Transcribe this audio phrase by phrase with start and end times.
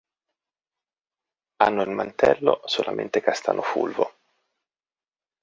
[1.57, 4.15] Hanno il mantello solamente castano fulvo.